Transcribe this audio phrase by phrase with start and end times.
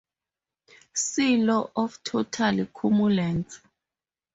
[0.95, 3.59] See law of total cumulance.